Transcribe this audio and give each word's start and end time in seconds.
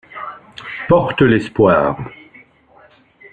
Porte 0.87 1.21
l'espoir. 1.25 1.95